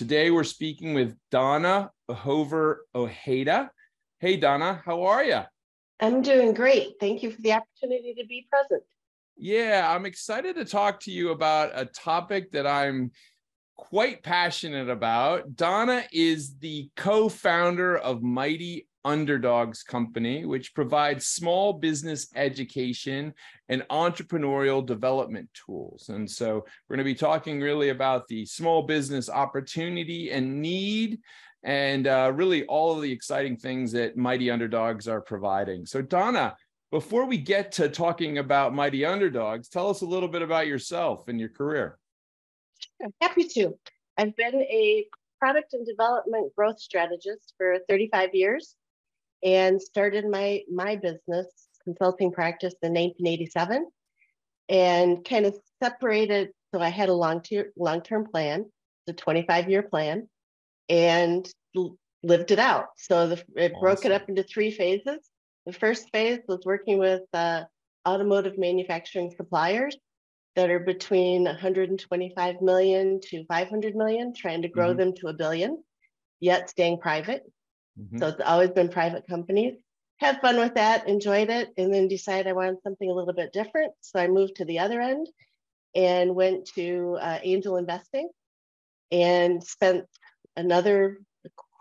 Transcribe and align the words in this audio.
Today 0.00 0.30
we're 0.30 0.44
speaking 0.44 0.94
with 0.94 1.14
Donna 1.30 1.90
Hover 2.08 2.86
Ojeda. 2.94 3.70
Hey, 4.18 4.38
Donna, 4.38 4.80
how 4.82 5.02
are 5.02 5.22
you? 5.22 5.40
I'm 6.00 6.22
doing 6.22 6.54
great. 6.54 6.94
Thank 6.98 7.22
you 7.22 7.30
for 7.30 7.42
the 7.42 7.52
opportunity 7.52 8.14
to 8.14 8.26
be 8.26 8.46
present. 8.48 8.82
Yeah, 9.36 9.86
I'm 9.94 10.06
excited 10.06 10.56
to 10.56 10.64
talk 10.64 11.00
to 11.00 11.10
you 11.10 11.32
about 11.32 11.72
a 11.74 11.84
topic 11.84 12.50
that 12.52 12.66
I'm 12.66 13.10
quite 13.76 14.22
passionate 14.22 14.88
about. 14.88 15.54
Donna 15.54 16.04
is 16.10 16.56
the 16.56 16.88
co 16.96 17.28
founder 17.28 17.98
of 17.98 18.22
Mighty 18.22 18.88
Underdogs 19.04 19.82
Company, 19.82 20.44
which 20.44 20.74
provides 20.74 21.26
small 21.26 21.72
business 21.72 22.28
education 22.34 23.34
and 23.68 23.82
entrepreneurial 23.90 24.84
development 24.84 25.48
tools. 25.54 26.08
And 26.08 26.30
so 26.30 26.64
we're 26.88 26.96
going 26.96 27.04
to 27.06 27.12
be 27.12 27.14
talking 27.14 27.60
really 27.60 27.90
about 27.90 28.28
the 28.28 28.44
small 28.44 28.82
business 28.82 29.28
opportunity 29.28 30.30
and 30.30 30.60
need, 30.60 31.20
and 31.62 32.06
uh, 32.06 32.32
really 32.34 32.64
all 32.66 32.96
of 32.96 33.02
the 33.02 33.12
exciting 33.12 33.56
things 33.56 33.92
that 33.92 34.16
Mighty 34.16 34.50
Underdogs 34.50 35.08
are 35.08 35.20
providing. 35.20 35.86
So, 35.86 36.02
Donna, 36.02 36.56
before 36.90 37.26
we 37.26 37.38
get 37.38 37.72
to 37.72 37.88
talking 37.88 38.38
about 38.38 38.74
Mighty 38.74 39.04
Underdogs, 39.04 39.68
tell 39.68 39.88
us 39.88 40.00
a 40.00 40.06
little 40.06 40.28
bit 40.28 40.42
about 40.42 40.66
yourself 40.66 41.28
and 41.28 41.38
your 41.38 41.50
career. 41.50 41.98
I'm 43.02 43.12
Happy 43.20 43.44
to. 43.44 43.74
I've 44.18 44.36
been 44.36 44.54
a 44.54 45.06
product 45.38 45.72
and 45.72 45.86
development 45.86 46.52
growth 46.54 46.78
strategist 46.78 47.54
for 47.56 47.78
35 47.88 48.30
years 48.34 48.76
and 49.42 49.80
started 49.80 50.26
my 50.28 50.62
my 50.72 50.96
business 50.96 51.46
consulting 51.84 52.30
practice 52.30 52.74
in 52.82 52.92
1987 52.92 53.86
and 54.68 55.24
kind 55.24 55.46
of 55.46 55.56
separated 55.82 56.50
so 56.72 56.80
i 56.80 56.88
had 56.88 57.08
a 57.08 57.14
long 57.14 57.42
term 57.42 57.66
long 57.76 58.00
term 58.02 58.26
plan 58.26 58.64
the 59.06 59.12
25 59.12 59.70
year 59.70 59.82
plan 59.82 60.28
and 60.88 61.50
lived 62.22 62.50
it 62.50 62.58
out 62.58 62.86
so 62.96 63.28
the, 63.28 63.42
it 63.56 63.72
awesome. 63.72 63.80
broke 63.80 64.04
it 64.04 64.12
up 64.12 64.28
into 64.28 64.42
three 64.42 64.70
phases 64.70 65.18
the 65.66 65.72
first 65.72 66.10
phase 66.12 66.40
was 66.48 66.60
working 66.64 66.98
with 66.98 67.22
uh, 67.34 67.62
automotive 68.08 68.58
manufacturing 68.58 69.32
suppliers 69.36 69.96
that 70.56 70.70
are 70.70 70.80
between 70.80 71.44
125 71.44 72.60
million 72.60 73.20
to 73.22 73.44
500 73.46 73.94
million 73.94 74.34
trying 74.34 74.62
to 74.62 74.68
grow 74.68 74.88
mm-hmm. 74.88 74.98
them 74.98 75.14
to 75.14 75.28
a 75.28 75.32
billion 75.32 75.82
yet 76.40 76.68
staying 76.68 76.98
private 76.98 77.42
Mm-hmm. 77.98 78.18
So 78.18 78.28
it's 78.28 78.40
always 78.44 78.70
been 78.70 78.88
private 78.88 79.26
companies. 79.28 79.74
Had 80.18 80.40
fun 80.40 80.58
with 80.58 80.74
that, 80.74 81.08
enjoyed 81.08 81.48
it, 81.48 81.70
and 81.78 81.92
then 81.92 82.08
decided 82.08 82.46
I 82.46 82.52
wanted 82.52 82.82
something 82.82 83.10
a 83.10 83.14
little 83.14 83.32
bit 83.32 83.52
different. 83.52 83.92
So 84.00 84.20
I 84.20 84.28
moved 84.28 84.56
to 84.56 84.64
the 84.64 84.78
other 84.78 85.00
end 85.00 85.26
and 85.94 86.34
went 86.34 86.66
to 86.74 87.18
uh, 87.20 87.38
angel 87.42 87.76
investing 87.76 88.28
and 89.10 89.62
spent 89.64 90.04
another 90.56 91.18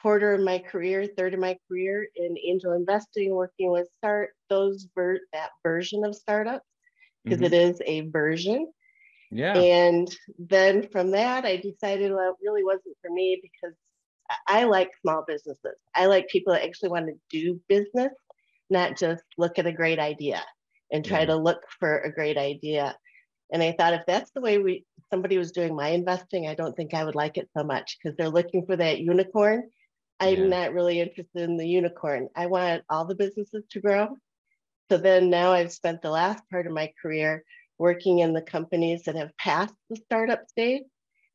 quarter 0.01 0.33
of 0.33 0.41
my 0.41 0.59
career, 0.59 1.05
third 1.05 1.33
of 1.33 1.39
my 1.39 1.57
career 1.67 2.07
in 2.15 2.37
angel 2.37 2.73
investing, 2.73 3.31
working 3.31 3.71
with 3.71 3.87
start 3.97 4.31
those 4.49 4.87
ver- 4.95 5.19
that 5.33 5.49
version 5.63 6.05
of 6.05 6.15
startups 6.15 6.65
because 7.23 7.39
mm-hmm. 7.39 7.81
a 7.85 8.01
version. 8.09 8.71
Yeah. 9.31 9.55
And 9.57 10.09
then 10.39 10.87
from 10.89 11.11
that, 11.11 11.45
I 11.45 11.57
decided 11.57 12.11
well, 12.11 12.31
it 12.31 12.43
really 12.43 12.63
wasn't 12.63 12.97
for 13.01 13.11
me 13.11 13.39
because 13.41 13.75
I 14.47 14.65
like 14.65 14.91
small 15.01 15.23
businesses. 15.27 15.75
I 15.95 16.05
like 16.05 16.27
people 16.27 16.53
that 16.53 16.63
actually 16.63 16.89
want 16.89 17.07
to 17.07 17.13
do 17.29 17.59
business, 17.67 18.13
not 18.69 18.97
just 18.97 19.23
look 19.37 19.59
at 19.59 19.67
a 19.67 19.71
great 19.71 19.99
idea 19.99 20.43
and 20.91 21.03
try 21.03 21.19
yeah. 21.19 21.25
to 21.25 21.35
look 21.35 21.61
for 21.79 21.99
a 21.99 22.13
great 22.13 22.37
idea. 22.37 22.95
And 23.51 23.63
I 23.63 23.71
thought 23.71 23.93
if 23.93 24.01
that's 24.05 24.31
the 24.31 24.41
way 24.41 24.57
we 24.59 24.85
somebody 25.11 25.37
was 25.37 25.51
doing 25.51 25.75
my 25.75 25.89
investing, 25.89 26.47
I 26.47 26.55
don't 26.55 26.75
think 26.75 26.93
I 26.93 27.03
would 27.03 27.15
like 27.15 27.37
it 27.37 27.49
so 27.57 27.63
much 27.63 27.97
because 27.97 28.15
they're 28.15 28.29
looking 28.29 28.65
for 28.65 28.75
that 28.75 28.99
unicorn. 28.99 29.69
I'm 30.19 30.43
yeah. 30.43 30.47
not 30.47 30.73
really 30.73 30.99
interested 30.99 31.41
in 31.41 31.57
the 31.57 31.67
unicorn. 31.67 32.29
I 32.35 32.45
want 32.47 32.83
all 32.89 33.05
the 33.05 33.15
businesses 33.15 33.63
to 33.71 33.79
grow. 33.79 34.09
So 34.91 34.97
then 34.97 35.29
now 35.29 35.51
I've 35.51 35.71
spent 35.71 36.01
the 36.01 36.11
last 36.11 36.43
part 36.49 36.67
of 36.67 36.73
my 36.73 36.91
career 37.01 37.43
working 37.77 38.19
in 38.19 38.33
the 38.33 38.41
companies 38.41 39.03
that 39.03 39.15
have 39.15 39.35
passed 39.37 39.73
the 39.89 39.95
startup 39.95 40.47
stage 40.49 40.83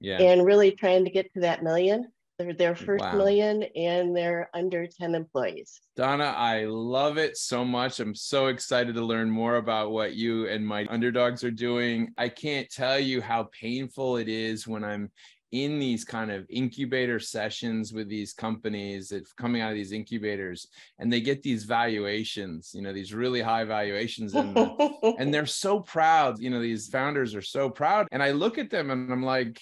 yeah. 0.00 0.20
and 0.20 0.44
really 0.44 0.72
trying 0.72 1.04
to 1.04 1.10
get 1.10 1.32
to 1.32 1.40
that 1.40 1.62
million 1.62 2.06
they're 2.38 2.52
their 2.52 2.74
first 2.74 3.04
wow. 3.04 3.16
million 3.16 3.62
and 3.76 4.16
they're 4.16 4.50
under 4.54 4.86
10 4.86 5.14
employees. 5.14 5.80
Donna, 5.96 6.34
I 6.36 6.64
love 6.64 7.16
it 7.16 7.36
so 7.36 7.64
much. 7.64 8.00
I'm 8.00 8.14
so 8.14 8.46
excited 8.46 8.94
to 8.96 9.02
learn 9.02 9.30
more 9.30 9.56
about 9.56 9.92
what 9.92 10.14
you 10.14 10.48
and 10.48 10.66
Mighty 10.66 10.88
Underdogs 10.88 11.44
are 11.44 11.50
doing. 11.50 12.12
I 12.18 12.28
can't 12.28 12.68
tell 12.70 12.98
you 12.98 13.20
how 13.20 13.48
painful 13.58 14.16
it 14.16 14.28
is 14.28 14.66
when 14.66 14.82
I'm 14.82 15.10
in 15.54 15.78
these 15.78 16.04
kind 16.04 16.32
of 16.32 16.44
incubator 16.50 17.20
sessions 17.20 17.92
with 17.92 18.08
these 18.08 18.32
companies 18.32 19.10
that 19.10 19.24
coming 19.36 19.62
out 19.62 19.70
of 19.70 19.76
these 19.76 19.92
incubators 19.92 20.66
and 20.98 21.12
they 21.12 21.20
get 21.20 21.44
these 21.44 21.62
valuations 21.62 22.72
you 22.74 22.82
know 22.82 22.92
these 22.92 23.14
really 23.14 23.40
high 23.40 23.62
valuations 23.62 24.34
and, 24.34 24.58
and 25.18 25.32
they're 25.32 25.46
so 25.46 25.78
proud 25.78 26.40
you 26.40 26.50
know 26.50 26.60
these 26.60 26.88
founders 26.88 27.36
are 27.36 27.42
so 27.42 27.70
proud 27.70 28.08
and 28.10 28.20
i 28.20 28.32
look 28.32 28.58
at 28.58 28.68
them 28.68 28.90
and 28.90 29.12
i'm 29.12 29.22
like 29.22 29.60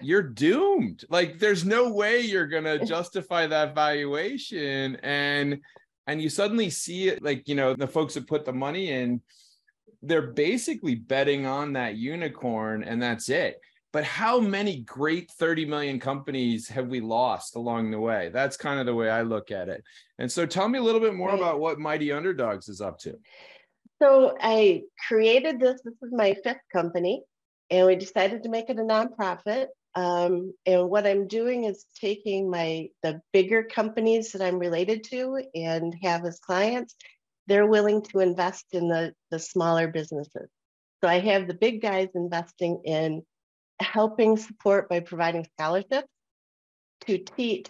you're 0.00 0.22
doomed. 0.22 1.04
Like 1.08 1.38
there's 1.38 1.64
no 1.64 1.92
way 1.92 2.20
you're 2.20 2.46
going 2.46 2.64
to 2.78 2.84
justify 2.84 3.46
that 3.46 3.74
valuation 3.74 4.96
and 5.02 5.60
and 6.06 6.20
you 6.20 6.28
suddenly 6.28 6.70
see 6.70 7.08
it 7.08 7.22
like, 7.22 7.46
you 7.46 7.54
know, 7.54 7.74
the 7.74 7.86
folks 7.86 8.14
that 8.14 8.26
put 8.26 8.44
the 8.44 8.52
money 8.52 8.90
in 8.90 9.20
they're 10.02 10.32
basically 10.32 10.94
betting 10.94 11.46
on 11.46 11.74
that 11.74 11.96
unicorn 11.96 12.82
and 12.82 13.02
that's 13.02 13.28
it. 13.28 13.60
But 13.92 14.04
how 14.04 14.38
many 14.38 14.80
great 14.82 15.30
30 15.32 15.64
million 15.64 15.98
companies 15.98 16.68
have 16.68 16.86
we 16.86 17.00
lost 17.00 17.56
along 17.56 17.90
the 17.90 17.98
way? 17.98 18.30
That's 18.32 18.56
kind 18.56 18.78
of 18.78 18.86
the 18.86 18.94
way 18.94 19.10
I 19.10 19.22
look 19.22 19.50
at 19.50 19.68
it. 19.68 19.82
And 20.18 20.30
so 20.30 20.46
tell 20.46 20.68
me 20.68 20.78
a 20.78 20.82
little 20.82 21.00
bit 21.00 21.14
more 21.14 21.34
about 21.34 21.58
what 21.58 21.80
Mighty 21.80 22.12
Underdogs 22.12 22.68
is 22.68 22.80
up 22.80 22.98
to. 23.00 23.18
So 24.00 24.36
I 24.40 24.82
created 25.08 25.58
this. 25.58 25.82
This 25.84 25.94
is 26.02 26.12
my 26.12 26.34
fifth 26.44 26.62
company, 26.72 27.22
and 27.68 27.86
we 27.86 27.96
decided 27.96 28.44
to 28.44 28.48
make 28.48 28.70
it 28.70 28.78
a 28.78 28.82
nonprofit. 28.82 29.66
Um, 29.94 30.54
and 30.66 30.88
what 30.88 31.06
I'm 31.06 31.26
doing 31.26 31.64
is 31.64 31.84
taking 32.00 32.48
my 32.48 32.88
the 33.02 33.20
bigger 33.32 33.64
companies 33.64 34.32
that 34.32 34.42
I'm 34.42 34.58
related 34.58 35.04
to 35.04 35.42
and 35.54 35.94
have 36.02 36.24
as 36.24 36.38
clients, 36.38 36.94
they're 37.46 37.66
willing 37.66 38.02
to 38.02 38.20
invest 38.20 38.66
in 38.72 38.88
the, 38.88 39.12
the 39.30 39.38
smaller 39.38 39.88
businesses. 39.88 40.48
So 41.02 41.08
I 41.08 41.18
have 41.18 41.48
the 41.48 41.54
big 41.54 41.82
guys 41.82 42.08
investing 42.14 42.82
in 42.84 43.22
helping 43.80 44.36
support 44.36 44.88
by 44.88 45.00
providing 45.00 45.46
scholarships 45.54 46.08
to 47.06 47.18
teach 47.18 47.66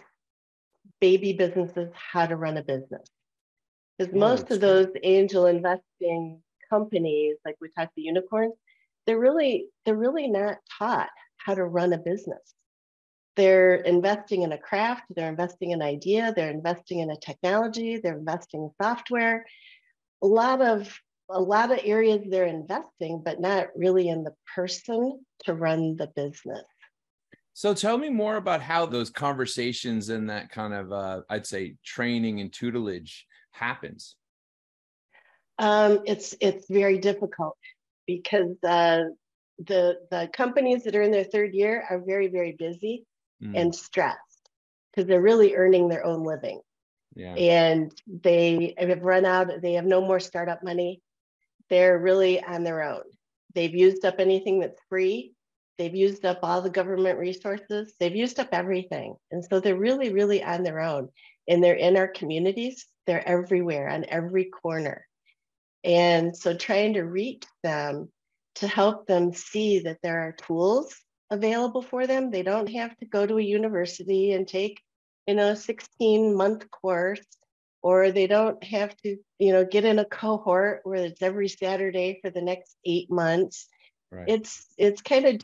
baby 0.99 1.33
businesses 1.33 1.89
how 1.93 2.27
to 2.27 2.35
run 2.35 2.57
a 2.57 2.63
business. 2.63 3.07
Because 3.97 4.13
oh, 4.13 4.19
most 4.19 4.51
of 4.51 4.59
those 4.59 4.87
angel 5.03 5.47
investing 5.47 6.41
companies, 6.69 7.37
like 7.45 7.55
we 7.61 7.69
talked 7.69 7.95
the 7.95 8.03
unicorns, 8.03 8.53
they're 9.07 9.19
really 9.19 9.67
they're 9.85 9.95
really 9.95 10.27
not 10.27 10.57
taught 10.77 11.09
how 11.45 11.55
to 11.55 11.63
run 11.63 11.93
a 11.93 11.97
business. 11.97 12.53
They're 13.35 13.75
investing 13.75 14.41
in 14.41 14.51
a 14.51 14.57
craft, 14.57 15.03
they're 15.15 15.29
investing 15.29 15.71
in 15.71 15.81
an 15.81 15.87
idea, 15.87 16.33
they're 16.35 16.51
investing 16.51 16.99
in 16.99 17.09
a 17.11 17.15
technology, 17.17 17.97
they're 17.97 18.17
investing 18.17 18.63
in 18.63 18.71
software. 18.81 19.45
A 20.21 20.27
lot 20.27 20.61
of 20.61 20.93
a 21.29 21.39
lot 21.39 21.71
of 21.71 21.79
areas 21.83 22.21
they're 22.29 22.45
investing, 22.45 23.21
but 23.23 23.39
not 23.39 23.67
really 23.75 24.09
in 24.09 24.23
the 24.23 24.33
person 24.53 25.23
to 25.45 25.53
run 25.53 25.95
the 25.95 26.07
business. 26.07 26.65
So 27.53 27.73
tell 27.73 27.97
me 27.97 28.09
more 28.09 28.37
about 28.37 28.61
how 28.61 28.85
those 28.85 29.09
conversations 29.09 30.09
and 30.09 30.29
that 30.29 30.51
kind 30.51 30.73
of, 30.73 30.91
uh, 30.91 31.21
I'd 31.29 31.45
say, 31.45 31.75
training 31.85 32.41
and 32.41 32.51
tutelage 32.51 33.25
happens. 33.51 34.15
Um, 35.57 36.01
it's 36.05 36.35
it's 36.41 36.65
very 36.69 36.97
difficult 36.97 37.57
because 38.07 38.55
uh, 38.63 39.03
the 39.67 39.97
the 40.09 40.29
companies 40.33 40.83
that 40.83 40.95
are 40.95 41.01
in 41.01 41.11
their 41.11 41.23
third 41.23 41.53
year 41.53 41.85
are 41.89 41.99
very 41.99 42.27
very 42.27 42.53
busy 42.53 43.05
mm. 43.43 43.53
and 43.55 43.73
stressed 43.73 44.49
because 44.91 45.07
they're 45.07 45.21
really 45.21 45.55
earning 45.55 45.87
their 45.87 46.05
own 46.05 46.23
living 46.23 46.61
yeah. 47.15 47.33
and 47.35 47.91
they 48.07 48.73
have 48.77 49.03
run 49.03 49.25
out 49.25 49.49
they 49.61 49.73
have 49.73 49.85
no 49.85 50.01
more 50.01 50.19
startup 50.19 50.63
money 50.63 51.01
they're 51.69 51.99
really 51.99 52.43
on 52.43 52.63
their 52.63 52.83
own 52.83 53.03
they've 53.55 53.75
used 53.75 54.05
up 54.05 54.15
anything 54.19 54.59
that's 54.59 54.79
free 54.89 55.33
They've 55.81 55.95
used 55.95 56.25
up 56.25 56.41
all 56.43 56.61
the 56.61 56.69
government 56.69 57.17
resources. 57.17 57.95
They've 57.99 58.15
used 58.15 58.39
up 58.39 58.49
everything. 58.51 59.15
And 59.31 59.43
so 59.43 59.59
they're 59.59 59.75
really, 59.75 60.13
really 60.13 60.43
on 60.43 60.61
their 60.61 60.79
own. 60.79 61.09
And 61.47 61.63
they're 61.63 61.73
in 61.73 61.97
our 61.97 62.07
communities. 62.07 62.85
They're 63.07 63.27
everywhere 63.27 63.89
on 63.89 64.05
every 64.07 64.45
corner. 64.45 65.07
And 65.83 66.37
so 66.37 66.55
trying 66.55 66.93
to 66.93 67.01
reach 67.01 67.45
them 67.63 68.09
to 68.55 68.67
help 68.67 69.07
them 69.07 69.33
see 69.33 69.79
that 69.79 69.99
there 70.01 70.21
are 70.21 70.33
tools 70.33 70.95
available 71.29 71.81
for 71.81 72.05
them. 72.07 72.29
They 72.29 72.43
don't 72.43 72.69
have 72.69 72.95
to 72.97 73.05
go 73.05 73.25
to 73.25 73.37
a 73.37 73.41
university 73.41 74.33
and 74.33 74.47
take, 74.47 74.81
you 75.25 75.35
know, 75.35 75.51
a 75.51 75.55
16 75.55 76.35
month 76.35 76.69
course, 76.69 77.25
or 77.81 78.11
they 78.11 78.27
don't 78.27 78.61
have 78.63 78.95
to, 78.97 79.17
you 79.39 79.53
know, 79.53 79.65
get 79.65 79.85
in 79.85 79.99
a 79.99 80.05
cohort 80.05 80.81
where 80.83 81.05
it's 81.05 81.21
every 81.21 81.47
Saturday 81.47 82.19
for 82.21 82.29
the 82.29 82.41
next 82.41 82.75
eight 82.85 83.09
months. 83.09 83.67
Right. 84.11 84.25
It's 84.27 84.65
it's 84.77 85.01
kind 85.01 85.25
of 85.25 85.41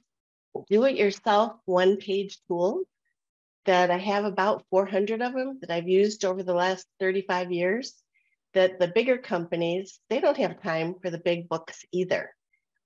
do 0.69 0.83
it 0.83 0.97
yourself 0.97 1.53
one 1.65 1.97
page 1.97 2.39
tool 2.47 2.81
that 3.65 3.91
I 3.91 3.97
have 3.97 4.25
about 4.25 4.65
400 4.69 5.21
of 5.21 5.33
them 5.33 5.59
that 5.61 5.71
I've 5.71 5.87
used 5.87 6.25
over 6.25 6.43
the 6.43 6.53
last 6.53 6.85
35 6.99 7.51
years. 7.51 7.93
That 8.53 8.79
the 8.79 8.87
bigger 8.87 9.17
companies, 9.17 9.99
they 10.09 10.19
don't 10.19 10.37
have 10.37 10.63
time 10.63 10.95
for 11.01 11.11
the 11.11 11.19
big 11.19 11.47
books 11.47 11.85
either 11.91 12.31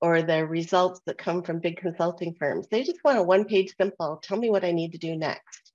or 0.01 0.21
the 0.21 0.45
results 0.45 0.99
that 1.05 1.17
come 1.17 1.43
from 1.43 1.59
big 1.59 1.77
consulting 1.77 2.33
firms. 2.33 2.67
They 2.69 2.83
just 2.83 3.03
want 3.03 3.19
a 3.19 3.23
one 3.23 3.45
page 3.45 3.73
simple, 3.79 4.17
tell 4.17 4.37
me 4.37 4.49
what 4.49 4.65
I 4.65 4.71
need 4.71 4.93
to 4.93 4.97
do 4.97 5.15
next 5.15 5.71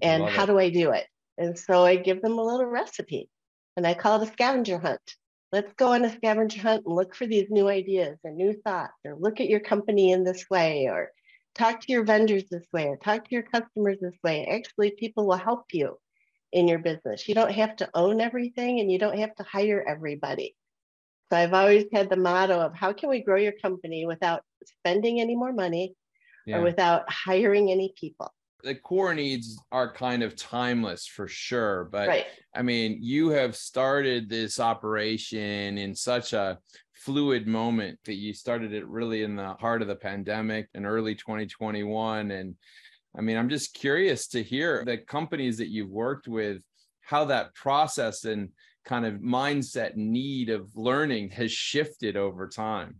and 0.00 0.24
how 0.24 0.44
it. 0.44 0.46
do 0.46 0.58
I 0.58 0.70
do 0.70 0.92
it? 0.92 1.06
And 1.38 1.58
so 1.58 1.84
I 1.84 1.96
give 1.96 2.22
them 2.22 2.38
a 2.38 2.44
little 2.44 2.66
recipe 2.66 3.28
and 3.76 3.86
I 3.86 3.94
call 3.94 4.22
it 4.22 4.28
a 4.28 4.32
scavenger 4.32 4.78
hunt. 4.78 5.16
Let's 5.50 5.72
go 5.74 5.92
on 5.92 6.04
a 6.04 6.12
scavenger 6.12 6.60
hunt 6.60 6.84
and 6.86 6.94
look 6.94 7.14
for 7.14 7.26
these 7.26 7.50
new 7.50 7.68
ideas 7.68 8.18
and 8.24 8.36
new 8.36 8.52
thoughts 8.64 8.94
or 9.04 9.16
look 9.16 9.40
at 9.40 9.48
your 9.48 9.60
company 9.60 10.12
in 10.12 10.24
this 10.24 10.46
way 10.50 10.86
or 10.86 11.10
talk 11.54 11.80
to 11.80 11.92
your 11.92 12.04
vendors 12.04 12.44
this 12.50 12.66
way 12.72 12.86
or 12.86 12.96
talk 12.96 13.24
to 13.24 13.34
your 13.34 13.42
customers 13.42 13.98
this 14.00 14.18
way. 14.22 14.46
Actually, 14.46 14.92
people 14.92 15.26
will 15.26 15.36
help 15.36 15.64
you 15.72 15.98
in 16.52 16.68
your 16.68 16.78
business. 16.78 17.28
You 17.28 17.34
don't 17.34 17.52
have 17.52 17.76
to 17.76 17.90
own 17.94 18.20
everything 18.20 18.78
and 18.78 18.90
you 18.90 18.98
don't 18.98 19.18
have 19.18 19.34
to 19.36 19.42
hire 19.42 19.84
everybody. 19.86 20.54
So 21.30 21.38
I've 21.38 21.54
always 21.54 21.86
had 21.92 22.10
the 22.10 22.16
motto 22.16 22.60
of 22.60 22.74
how 22.74 22.92
can 22.92 23.08
we 23.08 23.22
grow 23.22 23.36
your 23.36 23.52
company 23.52 24.06
without 24.06 24.42
spending 24.64 25.20
any 25.20 25.34
more 25.34 25.52
money 25.52 25.94
yeah. 26.46 26.58
or 26.58 26.62
without 26.62 27.10
hiring 27.10 27.70
any 27.70 27.94
people? 27.98 28.32
The 28.62 28.74
core 28.74 29.14
needs 29.14 29.58
are 29.72 29.92
kind 29.92 30.22
of 30.22 30.36
timeless 30.36 31.06
for 31.06 31.28
sure. 31.28 31.88
But 31.90 32.08
right. 32.08 32.26
I 32.54 32.62
mean, 32.62 32.98
you 33.00 33.30
have 33.30 33.56
started 33.56 34.28
this 34.28 34.58
operation 34.58 35.76
in 35.76 35.94
such 35.94 36.32
a 36.32 36.58
fluid 36.94 37.46
moment 37.46 37.98
that 38.04 38.14
you 38.14 38.32
started 38.32 38.72
it 38.72 38.86
really 38.88 39.22
in 39.22 39.36
the 39.36 39.54
heart 39.54 39.82
of 39.82 39.88
the 39.88 39.96
pandemic 39.96 40.68
in 40.74 40.86
early 40.86 41.14
2021. 41.14 42.30
And 42.30 42.54
I 43.16 43.20
mean, 43.20 43.36
I'm 43.36 43.50
just 43.50 43.74
curious 43.74 44.26
to 44.28 44.42
hear 44.42 44.82
the 44.84 44.98
companies 44.98 45.58
that 45.58 45.68
you've 45.68 45.90
worked 45.90 46.26
with, 46.26 46.62
how 47.02 47.26
that 47.26 47.54
process 47.54 48.24
and 48.24 48.48
kind 48.84 49.06
of 49.06 49.14
mindset 49.14 49.96
need 49.96 50.50
of 50.50 50.68
learning 50.74 51.30
has 51.30 51.50
shifted 51.50 52.16
over 52.16 52.48
time 52.48 52.96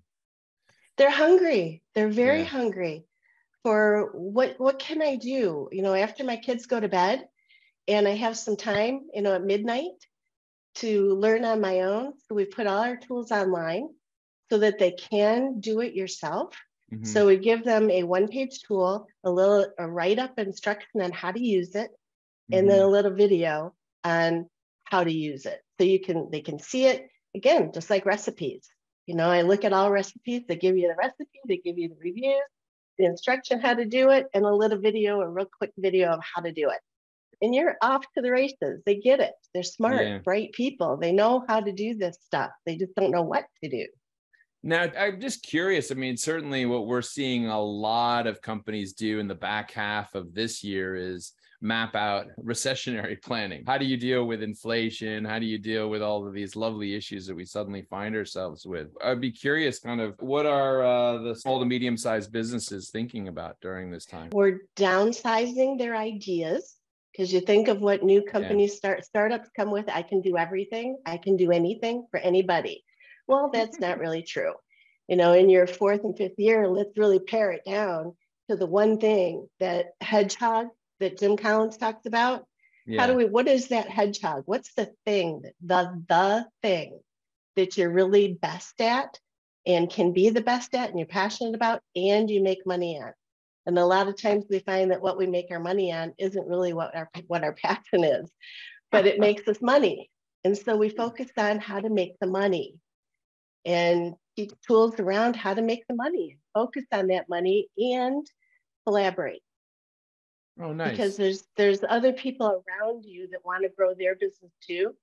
they're 0.96 1.10
hungry 1.10 1.82
they're 1.94 2.08
very 2.08 2.40
yeah. 2.40 2.44
hungry 2.44 3.04
for 3.62 4.10
what 4.14 4.54
what 4.58 4.78
can 4.78 5.02
i 5.02 5.16
do 5.16 5.69
you 5.72 5.82
know 5.82 5.94
after 5.94 6.25
my 6.25 6.36
kids 6.36 6.66
go 6.66 6.78
to 6.78 6.88
bed 6.88 7.26
and 7.88 8.06
i 8.08 8.12
have 8.12 8.36
some 8.36 8.56
time 8.56 9.00
you 9.12 9.22
know 9.22 9.34
at 9.34 9.44
midnight 9.44 9.92
to 10.75 11.14
learn 11.14 11.44
on 11.44 11.60
my 11.60 11.81
own 11.81 12.12
so 12.26 12.34
we 12.34 12.44
put 12.44 12.66
all 12.66 12.82
our 12.82 12.96
tools 12.96 13.30
online 13.30 13.88
so 14.50 14.58
that 14.58 14.78
they 14.78 14.92
can 14.92 15.60
do 15.60 15.80
it 15.80 15.94
yourself 15.94 16.54
mm-hmm. 16.92 17.04
so 17.04 17.26
we 17.26 17.37
give 17.37 17.64
them 17.64 17.90
a 17.90 18.02
one 18.02 18.28
page 18.28 18.60
tool 18.66 19.06
a 19.25 19.30
little 19.30 19.66
a 19.78 19.88
write 19.88 20.19
up 20.19 20.38
instruction 20.38 21.00
on 21.00 21.12
how 21.12 21.30
to 21.30 21.40
use 21.40 21.75
it 21.75 21.90
mm-hmm. 21.90 22.58
and 22.58 22.69
then 22.69 22.78
mm-hmm. 22.78 22.88
a 22.88 22.90
little 22.90 23.12
video 23.12 23.75
on 24.04 24.48
how 24.94 25.05
to 25.05 25.12
use 25.12 25.44
it. 25.46 25.61
So 25.79 25.85
you 25.85 26.00
can 26.00 26.31
they 26.31 26.41
can 26.41 26.58
see 26.58 26.87
it 26.87 27.08
again 27.35 27.73
just 27.73 27.91
like 27.91 28.06
recipes. 28.06 28.69
You 29.06 29.17
know 29.17 29.29
i 29.29 29.43
look 29.43 29.64
at 29.64 29.75
all 29.75 29.91
recipes 29.91 30.44
they 30.49 30.56
give 30.56 30.79
you 30.79 30.88
the 30.88 30.96
recipe 30.96 31.41
they 31.46 31.58
give 31.58 31.76
you 31.76 31.91
the 31.91 32.00
reviews 32.00 32.49
the 32.99 33.05
instruction 33.05 33.61
how 33.61 33.75
to 33.75 33.85
do 33.85 34.11
it 34.11 34.26
and 34.35 34.44
a 34.44 34.55
little 34.55 34.79
video 34.79 35.20
a 35.20 35.29
real 35.29 35.49
quick 35.58 35.73
video 35.76 36.11
of 36.11 36.20
how 36.23 36.43
to 36.43 36.52
do 36.52 36.70
it. 36.70 36.79
And 37.43 37.55
you're 37.55 37.76
off 37.82 38.05
to 38.14 38.23
the 38.23 38.31
races. 38.31 38.81
They 38.87 38.96
get 38.96 39.20
it. 39.20 39.32
They're 39.52 39.62
smart 39.62 40.00
yeah. 40.00 40.19
bright 40.19 40.52
people. 40.52 40.97
They 40.97 41.12
know 41.12 41.44
how 41.49 41.61
to 41.61 41.73
do 41.73 41.94
this 41.94 42.17
stuff. 42.23 42.50
They 42.64 42.76
just 42.76 42.94
don't 42.94 43.11
know 43.11 43.23
what 43.23 43.44
to 43.62 43.69
do. 43.69 43.87
Now, 44.62 44.90
I'm 44.99 45.20
just 45.20 45.43
curious. 45.43 45.90
I 45.90 45.94
mean, 45.94 46.17
certainly 46.17 46.64
what 46.64 46.87
we're 46.87 47.02
seeing 47.02 47.47
a 47.49 47.61
lot 47.61 48.26
of 48.26 48.40
companies 48.40 48.94
do 48.94 49.19
in 49.19 49.29
the 49.29 49.35
back 49.35 49.73
half 49.73 50.14
of 50.14 50.32
this 50.32 50.64
year 50.64 50.94
is 50.94 51.32
map 51.64 51.96
out 51.96 52.26
recessionary 52.44 53.20
planning. 53.20 53.64
How 53.66 53.78
do 53.78 53.87
you 53.87 53.96
deal 53.96 54.26
with 54.26 54.43
inflation? 54.43 55.25
How 55.25 55.38
do 55.38 55.46
you 55.46 55.58
deal 55.58 55.88
with 55.88 56.02
all 56.02 56.26
of 56.26 56.34
these 56.34 56.55
lovely 56.55 56.94
issues 56.94 57.26
that 57.26 57.34
we 57.34 57.44
suddenly 57.44 57.82
find 57.82 58.14
ourselves 58.14 58.66
with? 58.66 58.88
I'd 59.02 59.20
be 59.20 59.32
curious, 59.32 59.78
kind 59.78 60.00
of, 60.00 60.14
what 60.20 60.46
are 60.46 60.84
uh, 60.84 61.22
the 61.22 61.34
small 61.34 61.58
to 61.61 61.66
medium 61.66 61.96
sized 61.96 62.31
businesses 62.31 62.90
thinking 62.90 63.28
about 63.28 63.56
during 63.61 63.90
this 63.90 64.05
time? 64.05 64.31
We're 64.32 64.61
downsizing 64.76 65.78
their 65.78 65.96
ideas 65.96 66.76
because 67.11 67.32
you 67.32 67.40
think 67.40 67.69
of 67.69 67.81
what 67.81 68.02
new 68.02 68.22
companies 68.22 68.72
yeah. 68.72 68.76
start 68.76 69.05
startups 69.05 69.49
come 69.56 69.70
with. 69.70 69.88
I 69.88 70.02
can 70.02 70.20
do 70.20 70.37
everything. 70.37 70.99
I 71.06 71.16
can 71.16 71.37
do 71.37 71.50
anything 71.50 72.06
for 72.11 72.19
anybody. 72.19 72.84
Well, 73.26 73.50
that's 73.52 73.81
not 73.81 73.99
really 73.99 74.22
true. 74.22 74.52
You 75.08 75.16
know, 75.16 75.32
in 75.32 75.49
your 75.49 75.66
fourth 75.66 76.05
and 76.05 76.16
fifth 76.16 76.38
year, 76.38 76.69
let's 76.69 76.96
really 76.96 77.19
pare 77.19 77.52
it 77.52 77.62
down 77.64 78.14
to 78.50 78.56
the 78.56 78.66
one 78.66 78.99
thing 78.99 79.49
that 79.61 79.93
hedgehog 80.00 80.69
that 81.04 81.18
Jim 81.18 81.36
Collins 81.36 81.76
talked 81.76 82.06
about. 82.06 82.46
Yeah. 82.86 83.00
How 83.00 83.06
do 83.06 83.14
we, 83.14 83.26
what 83.26 83.46
is 83.46 83.68
that 83.68 83.88
hedgehog? 83.88 84.44
What's 84.46 84.72
the 84.74 84.90
thing, 85.04 85.42
the, 85.64 86.02
the 86.08 86.46
thing 86.62 86.98
that 87.56 87.76
you're 87.76 87.90
really 87.90 88.32
best 88.32 88.80
at 88.80 89.18
and 89.66 89.88
can 89.88 90.12
be 90.12 90.30
the 90.30 90.42
best 90.42 90.74
at 90.74 90.90
and 90.90 90.98
you're 90.98 91.06
passionate 91.06 91.54
about 91.54 91.80
and 91.94 92.30
you 92.30 92.42
make 92.42 92.66
money 92.66 93.00
on? 93.00 93.12
And 93.66 93.78
a 93.78 93.86
lot 93.86 94.08
of 94.08 94.20
times 94.20 94.44
we 94.48 94.58
find 94.60 94.90
that 94.90 95.00
what 95.00 95.16
we 95.16 95.26
make 95.26 95.50
our 95.50 95.60
money 95.60 95.92
on 95.92 96.14
isn't 96.18 96.48
really 96.48 96.72
what 96.72 96.94
our, 96.94 97.10
what 97.26 97.44
our 97.44 97.52
passion 97.62 98.04
is, 98.04 98.30
but 98.90 99.06
it 99.06 99.20
makes 99.20 99.46
us 99.46 99.60
money. 99.60 100.10
And 100.42 100.56
so 100.56 100.76
we 100.76 100.88
focus 100.88 101.30
on 101.37 101.58
how 101.58 101.80
to 101.80 101.88
make 101.88 102.18
the 102.20 102.26
money 102.26 102.75
and 103.64 104.14
teach 104.37 104.52
tools 104.66 104.99
around 105.00 105.37
how 105.37 105.54
to 105.54 105.62
make 105.62 105.87
the 105.87 105.94
money, 105.94 106.38
focus 106.52 106.84
on 106.92 107.08
that 107.08 107.28
money 107.28 107.68
and 107.78 108.26
collaborate. 108.87 109.42
Oh, 110.61 110.73
nice. 110.73 110.92
Because 110.92 111.16
there's 111.16 111.44
there's 111.56 111.80
other 111.88 112.12
people 112.12 112.46
around 112.46 113.04
you 113.04 113.28
that 113.32 113.44
want 113.44 113.64
to 113.64 113.68
grow 113.70 113.94
their 113.94 114.14
business 114.14 114.52
too. 114.66 114.94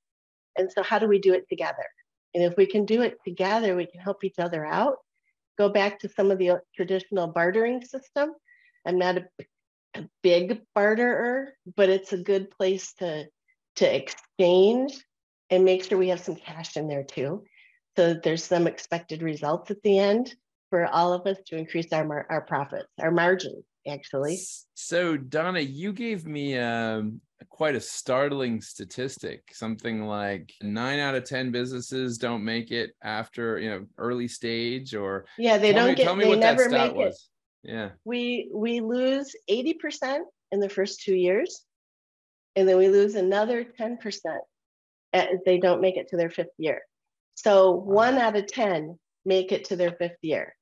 And 0.57 0.71
so 0.71 0.83
how 0.83 0.99
do 0.99 1.07
we 1.07 1.19
do 1.19 1.33
it 1.33 1.47
together? 1.49 1.85
And 2.33 2.43
if 2.43 2.55
we 2.55 2.65
can 2.65 2.85
do 2.85 3.01
it 3.01 3.17
together, 3.25 3.75
we 3.75 3.85
can 3.85 3.99
help 3.99 4.23
each 4.23 4.39
other 4.39 4.65
out. 4.65 4.97
Go 5.57 5.69
back 5.69 5.99
to 5.99 6.09
some 6.09 6.31
of 6.31 6.37
the 6.37 6.61
traditional 6.75 7.27
bartering 7.27 7.83
system. 7.83 8.31
I'm 8.85 8.97
not 8.97 9.17
a, 9.17 9.25
a 9.95 10.07
big 10.23 10.61
barterer, 10.73 11.53
but 11.75 11.89
it's 11.89 12.13
a 12.13 12.17
good 12.17 12.49
place 12.51 12.93
to 12.99 13.25
to 13.77 13.95
exchange 13.95 14.93
and 15.49 15.65
make 15.65 15.83
sure 15.83 15.97
we 15.97 16.09
have 16.09 16.21
some 16.21 16.35
cash 16.35 16.77
in 16.77 16.87
there 16.87 17.03
too. 17.03 17.43
So 17.97 18.13
that 18.13 18.23
there's 18.23 18.45
some 18.45 18.67
expected 18.67 19.21
results 19.21 19.69
at 19.69 19.81
the 19.83 19.99
end 19.99 20.33
for 20.69 20.85
all 20.85 21.11
of 21.11 21.27
us 21.27 21.37
to 21.47 21.57
increase 21.57 21.91
our 21.91 22.25
our 22.29 22.41
profits, 22.41 22.87
our 23.01 23.11
margins 23.11 23.65
actually. 23.87 24.39
So, 24.73 25.17
Donna, 25.17 25.59
you 25.59 25.93
gave 25.93 26.25
me 26.25 26.57
um, 26.57 27.21
quite 27.49 27.75
a 27.75 27.81
startling 27.81 28.61
statistic. 28.61 29.43
Something 29.53 30.05
like 30.05 30.53
nine 30.61 30.99
out 30.99 31.15
of 31.15 31.23
ten 31.25 31.51
businesses 31.51 32.17
don't 32.17 32.43
make 32.43 32.71
it 32.71 32.91
after 33.03 33.59
you 33.59 33.69
know 33.69 33.85
early 33.97 34.27
stage, 34.27 34.93
or 34.95 35.25
yeah, 35.37 35.57
they 35.57 35.73
don't 35.73 35.89
me, 35.89 35.95
get. 35.95 36.03
Tell 36.03 36.15
me 36.15 36.25
they 36.25 36.29
what 36.29 36.39
never 36.39 36.63
that 36.63 36.69
stat 36.69 36.87
make 36.87 36.95
was. 36.95 37.29
It. 37.63 37.71
Yeah, 37.71 37.89
we 38.05 38.49
we 38.53 38.79
lose 38.79 39.35
eighty 39.47 39.73
percent 39.73 40.25
in 40.51 40.59
the 40.59 40.69
first 40.69 41.01
two 41.01 41.15
years, 41.15 41.63
and 42.55 42.67
then 42.67 42.77
we 42.77 42.89
lose 42.89 43.15
another 43.15 43.63
ten 43.63 43.97
percent 43.97 44.41
as 45.13 45.27
they 45.45 45.59
don't 45.59 45.81
make 45.81 45.97
it 45.97 46.09
to 46.09 46.17
their 46.17 46.29
fifth 46.29 46.53
year. 46.57 46.81
So 47.35 47.71
one 47.71 48.17
out 48.17 48.35
of 48.35 48.47
ten 48.47 48.97
make 49.25 49.51
it 49.51 49.65
to 49.65 49.75
their 49.75 49.91
fifth 49.91 50.17
year. 50.21 50.55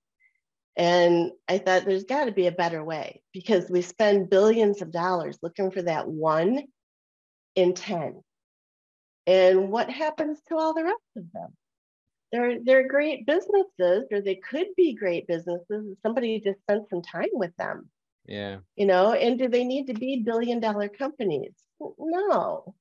And 0.79 1.33
I 1.49 1.57
thought 1.57 1.83
there's 1.83 2.05
got 2.05 2.25
to 2.25 2.31
be 2.31 2.47
a 2.47 2.53
better 2.53 2.81
way 2.81 3.21
because 3.33 3.69
we 3.69 3.81
spend 3.81 4.29
billions 4.29 4.81
of 4.81 4.93
dollars 4.93 5.37
looking 5.43 5.71
for 5.71 5.81
that 5.81 6.07
one 6.07 6.63
in 7.53 7.73
10. 7.73 8.23
And 9.27 9.71
what 9.71 9.89
happens 9.89 10.39
to 10.47 10.55
all 10.55 10.73
the 10.73 10.85
rest 10.85 10.95
of 11.17 11.25
them? 11.33 11.49
They're, 12.31 12.63
they're 12.63 12.87
great 12.87 13.25
businesses, 13.25 14.05
or 14.09 14.21
they 14.21 14.35
could 14.35 14.67
be 14.77 14.93
great 14.93 15.27
businesses 15.27 15.67
if 15.69 15.97
somebody 16.01 16.39
just 16.39 16.61
spent 16.61 16.89
some 16.89 17.01
time 17.01 17.27
with 17.33 17.53
them. 17.57 17.89
Yeah. 18.25 18.59
You 18.77 18.85
know, 18.85 19.11
and 19.11 19.37
do 19.37 19.49
they 19.49 19.65
need 19.65 19.87
to 19.87 19.93
be 19.93 20.23
billion 20.23 20.61
dollar 20.61 20.87
companies? 20.87 21.55
No. 21.81 22.73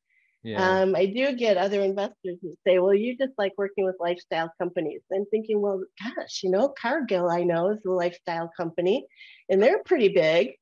Yeah. 0.48 0.80
Um, 0.80 0.96
I 0.96 1.04
do 1.04 1.36
get 1.36 1.58
other 1.58 1.82
investors 1.82 2.38
who 2.40 2.54
say, 2.66 2.78
well, 2.78 2.94
you 2.94 3.18
just 3.18 3.34
like 3.36 3.52
working 3.58 3.84
with 3.84 3.96
lifestyle 4.00 4.50
companies. 4.58 5.02
I'm 5.12 5.26
thinking, 5.26 5.60
well, 5.60 5.82
gosh, 6.02 6.40
you 6.42 6.50
know, 6.50 6.70
Cargill, 6.70 7.28
I 7.28 7.42
know, 7.42 7.68
is 7.68 7.84
a 7.86 7.90
lifestyle 7.90 8.50
company 8.56 9.06
and 9.50 9.62
they're 9.62 9.82
pretty 9.82 10.08
big. 10.08 10.52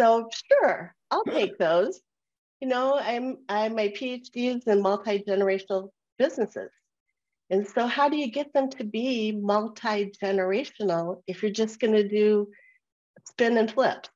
So 0.00 0.28
sure, 0.50 0.96
I'll 1.12 1.22
take 1.30 1.58
those. 1.58 2.00
You 2.60 2.66
know, 2.66 2.98
I'm 2.98 3.36
I 3.48 3.68
my 3.68 3.88
PhD 3.88 4.56
is 4.56 4.66
in 4.66 4.82
multi-generational 4.82 5.90
businesses. 6.18 6.70
And 7.50 7.66
so 7.66 7.86
how 7.86 8.08
do 8.08 8.16
you 8.16 8.32
get 8.32 8.52
them 8.52 8.68
to 8.70 8.84
be 8.84 9.30
multi-generational 9.30 11.22
if 11.28 11.42
you're 11.42 11.52
just 11.52 11.78
going 11.78 11.94
to 11.94 12.06
do 12.06 12.48
spin 13.26 13.58
and 13.58 13.70
flip 13.70 14.08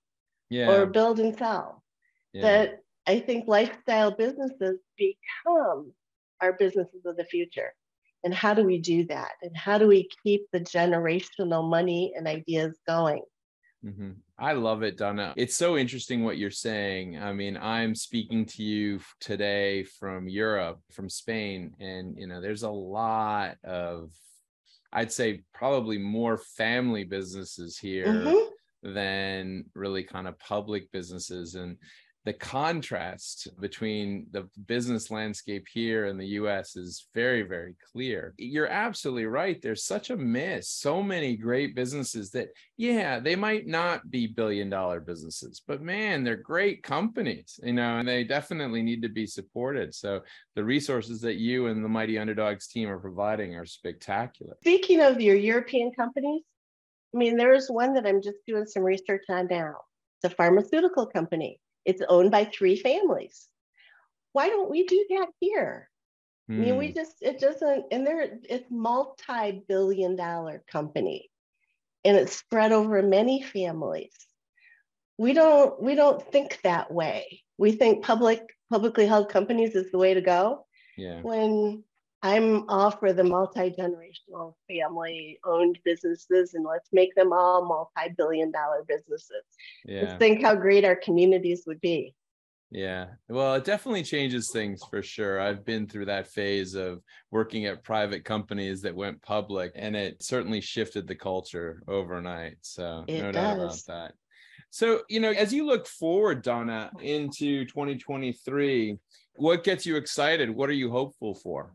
yeah. 0.51 0.69
or 0.69 0.87
build 0.87 1.21
and 1.21 1.37
sell? 1.39 1.85
Yeah. 2.33 2.43
That 2.43 2.84
I 3.07 3.21
think 3.21 3.47
lifestyle 3.47 4.11
businesses 4.11 4.79
become 4.97 5.93
our 6.41 6.53
businesses 6.55 7.05
of 7.07 7.17
the 7.17 7.25
future. 7.25 7.73
And 8.25 8.33
how 8.33 8.55
do 8.55 8.65
we 8.65 8.79
do 8.79 9.05
that? 9.07 9.33
And 9.43 9.55
how 9.57 9.77
do 9.77 9.87
we 9.87 10.09
keep 10.23 10.47
the 10.53 10.61
generational 10.61 11.69
money 11.69 12.15
and 12.17 12.27
ideas 12.27 12.79
going? 12.87 13.23
Mm-hmm. 13.85 14.13
I 14.39 14.53
love 14.55 14.83
it, 14.83 14.97
Donna. 14.97 15.35
It's 15.37 15.55
so 15.55 15.77
interesting 15.77 16.25
what 16.25 16.39
you're 16.39 16.51
saying. 16.51 17.23
I 17.23 17.35
mean, 17.35 17.59
I'm 17.59 17.95
speaking 17.95 18.47
to 18.47 18.63
you 18.63 19.01
today 19.21 19.85
from 19.85 20.27
Europe, 20.27 20.81
from 20.91 21.11
Spain, 21.11 21.75
and 21.81 22.17
you 22.19 22.27
know, 22.27 22.41
there's 22.41 22.63
a 22.63 22.71
lot 22.71 23.59
of, 23.63 24.11
I'd 24.91 25.13
say, 25.13 25.43
probably 25.53 25.99
more 25.99 26.39
family 26.39 27.05
businesses 27.05 27.79
here 27.79 28.07
mm-hmm. 28.07 28.95
than 28.95 29.67
really 29.75 30.03
kind 30.03 30.27
of 30.27 30.39
public 30.39 30.91
businesses. 30.91 31.55
And 31.55 31.77
the 32.25 32.33
contrast 32.33 33.49
between 33.61 34.27
the 34.31 34.49
business 34.67 35.11
landscape 35.11 35.67
here 35.71 36.07
in 36.07 36.17
the 36.17 36.27
US 36.29 36.75
is 36.75 37.07
very, 37.15 37.43
very 37.43 37.75
clear. 37.93 38.33
You're 38.39 38.69
absolutely 38.69 39.27
right. 39.27 39.61
There's 39.61 39.85
such 39.85 40.09
a 40.09 40.17
miss. 40.17 40.71
So 40.71 41.03
many 41.03 41.37
great 41.37 41.75
businesses 41.75 42.31
that, 42.31 42.49
yeah, 42.79 43.21
they 43.21 43.37
might 43.37 43.67
not 43.67 44.11
be 44.11 44.27
billion 44.27 44.71
dollar 44.71 45.01
businesses, 45.01 45.61
but 45.67 45.83
man, 45.83 46.25
they're 46.25 46.37
great 46.37 46.83
companies, 46.83 47.61
you 47.63 47.75
know, 47.75 47.99
and 47.99 48.09
they 48.09 48.25
definitely 48.25 48.83
need 48.83 49.03
to 49.03 49.11
be 49.11 49.27
supported. 49.27 49.95
So 49.95 50.23
the 50.55 50.65
resources 50.65 51.21
that 51.21 51.37
you 51.37 51.67
and 51.67 51.85
the 51.85 51.89
Mighty 51.91 52.19
Underdogs 52.19 52.69
team 52.69 52.89
are 52.89 52.99
providing 52.99 53.55
are 53.55 53.67
spectacular. 53.67 54.57
Speaking 54.63 55.03
of 55.03 55.21
your 55.21 55.37
European 55.37 55.93
companies, 55.93 56.43
I 57.15 57.19
mean, 57.19 57.37
there's 57.37 57.69
one 57.69 57.93
that 57.95 58.07
I'm 58.07 58.23
just 58.23 58.39
doing 58.47 58.65
some 58.65 58.83
research 58.83 59.25
on 59.29 59.47
now. 59.51 59.75
It's 60.23 60.33
a 60.33 60.37
pharmaceutical 60.37 61.07
company 61.07 61.61
it's 61.85 62.03
owned 62.09 62.31
by 62.31 62.45
three 62.45 62.77
families. 62.77 63.49
Why 64.33 64.49
don't 64.49 64.71
we 64.71 64.87
do 64.87 65.07
that 65.11 65.29
here? 65.41 65.89
Mm. 66.51 66.55
I 66.55 66.59
mean, 66.59 66.77
we 66.77 66.89
hmm. 66.89 66.95
just, 66.95 67.17
it 67.23 67.41
doesn't, 67.41 67.87
and 67.91 68.07
there, 68.07 68.39
it's 68.49 68.71
multi-billion 68.71 70.17
dollar 70.17 70.63
company 70.71 71.31
and 72.05 72.17
it's 72.17 72.37
spread 72.37 72.73
over 72.73 73.03
many 73.03 73.43
families. 73.43 74.13
We 75.17 75.33
don't, 75.33 75.81
we 75.81 75.95
don't 75.95 76.23
think 76.33 76.59
that 76.65 76.93
way. 76.93 77.43
We 77.57 77.73
think 77.73 78.05
public, 78.05 78.43
publicly 78.71 79.07
held 79.07 79.31
companies 79.31 79.75
is 79.75 79.91
the 79.91 79.99
way 79.99 80.15
to 80.15 80.21
go. 80.21 80.67
Yeah. 80.97 81.21
When 81.23 81.85
I'm 82.25 82.67
all 82.71 82.91
for 82.91 83.13
the 83.13 83.23
multi-generational 83.23 84.55
family 84.67 85.39
owned 85.45 85.79
businesses 85.85 86.55
and 86.55 86.65
let's 86.65 86.89
make 86.91 87.15
them 87.15 87.35
all 87.35 87.67
multi-billion 87.67 88.51
dollar 88.51 88.83
businesses. 88.89 89.45
Yeah. 89.85 90.05
Let's 90.05 90.19
think 90.19 90.43
how 90.43 90.55
great 90.55 90.87
our 90.87 90.97
communities 90.97 91.65
would 91.67 91.83
be. 91.83 92.15
Yeah. 92.71 93.09
Well, 93.29 93.57
it 93.57 93.65
definitely 93.65 94.05
changes 94.05 94.51
things 94.51 94.81
for 94.89 95.03
sure. 95.03 95.39
I've 95.39 95.67
been 95.67 95.87
through 95.87 96.07
that 96.07 96.29
phase 96.29 96.75
of 96.75 97.03
working 97.31 97.67
at 97.67 97.85
private 97.85 98.25
companies 98.25 98.81
that 98.83 98.97
went 98.97 99.21
public 99.21 99.73
and 99.75 99.95
it 99.95 100.23
certainly 100.23 100.63
shifted 100.63 101.07
the 101.07 101.15
culture 101.15 101.83
overnight. 101.89 102.57
So 102.63 103.05
it 103.07 103.21
no 103.21 103.33
does. 103.33 103.35
doubt 103.35 103.57
about 103.59 103.83
that. 103.89 104.15
So, 104.71 105.03
you 105.11 105.21
know, 105.21 105.31
as 105.31 105.53
you 105.53 105.67
look 105.67 105.87
forward, 105.87 106.41
Donna, 106.41 106.91
into 107.03 107.67
2023, 107.67 108.97
what 109.37 109.63
gets 109.63 109.85
you 109.85 109.97
excited? 109.97 110.49
What 110.49 110.71
are 110.71 110.73
you 110.73 110.91
hopeful 110.91 111.35
for? 111.35 111.75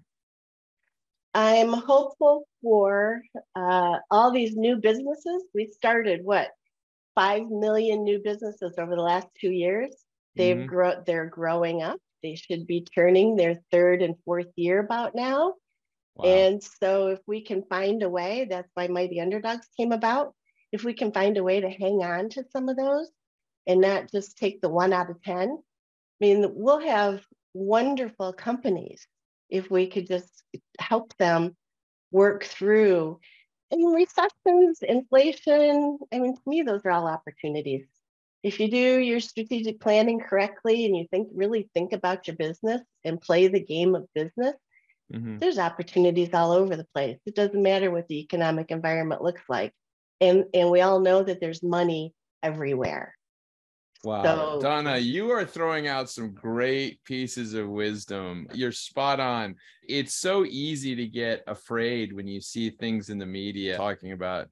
I'm 1.34 1.74
hopeful 1.74 2.48
for 2.62 3.22
uh, 3.56 3.98
all 4.10 4.32
these 4.32 4.56
new 4.56 4.78
businesses. 4.78 5.44
We 5.54 5.72
started 5.72 6.22
what 6.24 6.50
five 7.16 7.44
million 7.50 8.04
new 8.04 8.20
businesses 8.24 8.76
over 8.78 8.96
the 8.96 9.02
last 9.02 9.28
two 9.40 9.52
years. 9.52 9.96
They've 10.36 10.56
mm-hmm. 10.56 10.66
grown. 10.66 11.04
They're 11.06 11.28
growing 11.28 11.82
up. 11.82 12.00
They 12.24 12.36
should 12.36 12.66
be 12.66 12.82
turning 12.82 13.36
their 13.36 13.56
third 13.72 14.02
and 14.02 14.16
fourth 14.26 14.48
year 14.56 14.80
about 14.80 15.16
now. 15.16 15.54
Wow. 16.16 16.26
And 16.26 16.64
so, 16.64 17.08
if 17.08 17.20
we 17.28 17.42
can 17.42 17.64
find 17.64 18.04
a 18.04 18.10
way, 18.10 18.48
that's 18.50 18.70
why 18.74 18.88
Mighty 18.88 19.20
Underdogs 19.22 19.68
came 19.78 19.92
about. 19.92 20.34
If 20.72 20.84
we 20.84 20.94
can 20.94 21.12
find 21.12 21.38
a 21.38 21.44
way 21.44 21.62
to 21.62 21.70
hang 21.70 22.04
on 22.04 22.30
to 22.30 22.44
some 22.52 22.70
of 22.70 22.78
those 22.78 23.10
and 23.68 23.82
not 23.82 24.12
just 24.12 24.38
take 24.38 24.62
the 24.62 24.70
one 24.70 24.94
out 24.94 25.10
of 25.10 25.22
10, 25.24 25.50
I 25.50 25.56
mean, 26.20 26.46
we'll 26.54 26.82
have 26.82 27.22
wonderful 27.54 28.34
companies 28.34 29.08
if 29.50 29.70
we 29.70 29.88
could 29.88 30.08
just 30.08 30.44
help 30.79 31.15
them 31.18 31.56
work 32.12 32.44
through 32.44 33.20
and 33.72 33.96
recessions, 33.96 34.79
inflation. 34.82 36.00
I 36.12 36.20
mean, 36.20 36.36
to 36.36 36.41
me, 36.48 36.63
those 36.63 36.82
are 36.86 36.91
all 36.91 37.08
opportunities. 37.08 37.86
If 38.41 38.60
you 38.60 38.70
do 38.70 39.00
your 39.00 39.20
strategic 39.20 39.79
planning 39.79 40.20
correctly 40.20 40.86
and 40.86 40.96
you 40.96 41.06
think 41.12 41.27
really 41.34 41.70
think 41.74 41.94
about 41.94 42.27
your 42.27 42.38
business 42.38 42.82
and 43.03 43.22
play 43.22 43.48
the 43.48 43.60
game 43.60 43.96
of 43.96 44.08
business, 44.15 44.56
mm-hmm. 45.13 45.38
there's 45.38 45.60
opportunities 45.60 46.34
all 46.34 46.51
over 46.51 46.75
the 46.75 46.88
place. 46.96 47.20
It 47.25 47.36
doesn't 47.36 47.62
matter 47.62 47.91
what 47.91 48.08
the 48.08 48.22
economic 48.22 48.72
environment 48.72 49.22
looks 49.22 49.44
like. 49.50 49.74
And, 50.22 50.46
and 50.53 50.70
we 50.70 50.82
all 50.82 51.00
know 51.00 51.22
that 51.22 51.41
there's 51.41 51.62
money 51.62 52.13
everywhere. 52.41 53.15
Wow. 54.03 54.24
So, 54.24 54.62
Donna, 54.62 54.98
you 54.98 55.29
are 55.32 55.46
throwing 55.46 55.88
out 55.88 56.10
some 56.10 56.34
great 56.34 57.03
pieces 57.03 57.53
of 57.53 57.68
wisdom. 57.68 58.48
You're 58.53 58.72
spot 58.72 59.20
on. 59.20 59.56
It's 59.84 60.13
so 60.13 60.46
easy 60.46 60.96
to 60.96 61.06
get 61.06 61.44
afraid 61.48 62.13
when 62.13 62.27
you 62.27 62.39
see 62.39 62.70
things 62.70 63.10
in 63.10 63.18
the 63.18 63.25
media 63.25 63.75
talking 63.75 64.13
about 64.13 64.48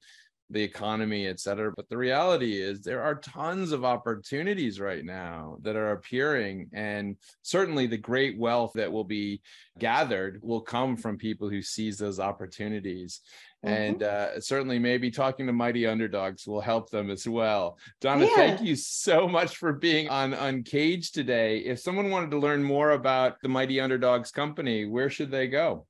the 0.49 0.63
economy, 0.63 1.27
et 1.27 1.39
cetera. 1.39 1.71
But 1.75 1.89
the 1.89 1.97
reality 1.97 2.61
is 2.61 2.81
there 2.81 3.03
are 3.03 3.15
tons 3.15 3.71
of 3.71 3.83
opportunities 3.83 4.79
right 4.79 5.03
now 5.03 5.57
that 5.61 5.75
are 5.75 5.91
appearing. 5.91 6.69
And 6.73 7.17
certainly 7.41 7.87
the 7.87 7.97
great 7.97 8.37
wealth 8.37 8.71
that 8.75 8.91
will 8.91 9.03
be 9.03 9.41
gathered 9.77 10.39
will 10.41 10.61
come 10.61 10.95
from 10.95 11.17
people 11.17 11.49
who 11.49 11.61
seize 11.61 11.97
those 11.97 12.19
opportunities. 12.19 13.19
Mm-hmm. 13.65 13.73
And 13.73 14.03
uh, 14.03 14.39
certainly, 14.39 14.77
maybe 14.79 15.11
talking 15.11 15.47
to 15.47 15.53
mighty 15.53 15.87
underdogs 15.87 16.47
will 16.47 16.61
help 16.61 16.91
them 16.91 17.09
as 17.09 17.27
well. 17.27 17.79
Donna, 18.01 18.25
yeah. 18.25 18.35
thank 18.35 18.61
you 18.61 18.75
so 18.75 19.27
much 19.27 19.57
for 19.57 19.73
being 19.73 20.09
on 20.09 20.33
Uncaged 20.33 21.15
today. 21.15 21.57
If 21.59 21.79
someone 21.79 22.11
wanted 22.11 22.31
to 22.31 22.37
learn 22.37 22.63
more 22.63 22.91
about 22.91 23.41
the 23.41 23.49
Mighty 23.49 23.81
Underdogs 23.81 24.31
company, 24.31 24.85
where 24.85 25.09
should 25.09 25.31
they 25.31 25.47
go? 25.47 25.87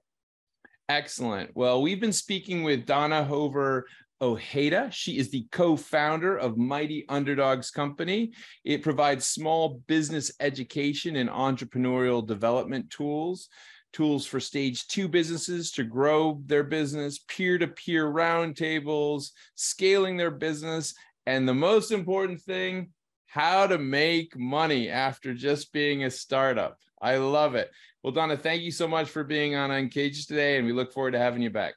Excellent. 0.90 1.52
Well, 1.56 1.82
we've 1.82 2.02
been 2.02 2.14
speaking 2.14 2.64
with 2.64 2.86
Donna 2.86 3.24
Hover 3.24 3.86
Ojeda. 4.22 4.90
She 4.92 5.18
is 5.18 5.30
the 5.30 5.48
co 5.52 5.76
founder 5.76 6.36
of 6.36 6.58
Mighty 6.58 7.06
Underdogs 7.08 7.72
Company. 7.72 8.32
It 8.66 8.82
provides 8.82 9.26
small 9.26 9.82
business 9.88 10.32
education 10.40 11.16
and 11.18 11.30
entrepreneurial 11.30 12.26
development 12.26 12.90
tools, 12.90 13.50
tools 13.94 14.26
for 14.26 14.40
stage 14.40 14.88
two 14.88 15.08
businesses 15.08 15.72
to 15.74 15.84
grow 15.84 16.42
their 16.46 16.64
business, 16.64 17.20
peer 17.28 17.58
to 17.60 17.68
peer 17.68 18.12
roundtables, 18.12 19.30
scaling 19.56 20.18
their 20.18 20.32
business, 20.32 20.96
and 21.26 21.48
the 21.48 21.54
most 21.54 21.92
important 21.92 22.42
thing, 22.42 22.90
how 23.30 23.68
to 23.68 23.78
make 23.78 24.38
money 24.38 24.90
after 24.90 25.36
just 25.36 25.72
being 25.72 26.04
a 26.04 26.10
startup. 26.10 26.80
I 27.00 27.18
love 27.18 27.54
it. 27.54 27.70
Well, 28.02 28.12
Donna, 28.12 28.36
thank 28.36 28.64
you 28.64 28.72
so 28.72 28.88
much 28.88 29.08
for 29.08 29.24
being 29.24 29.56
on 29.56 29.70
Uncaged 29.70 30.28
today, 30.28 30.58
and 30.58 30.66
we 30.66 30.74
look 30.74 30.92
forward 30.92 31.12
to 31.12 31.20
having 31.20 31.44
you 31.44 31.52
back. 31.52 31.76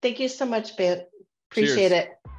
Thank 0.00 0.20
you 0.20 0.28
so 0.28 0.46
much, 0.46 0.76
Ben. 0.76 1.02
Appreciate 1.50 1.90
Cheers. 1.90 1.92
it. 1.92 2.30